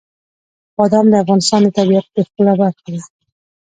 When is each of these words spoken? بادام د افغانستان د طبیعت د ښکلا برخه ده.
بادام 0.77 1.05
د 1.09 1.13
افغانستان 1.23 1.59
د 1.63 1.67
طبیعت 1.77 2.05
د 2.11 2.17
ښکلا 2.27 2.53
برخه 2.61 2.87
ده. 2.93 3.01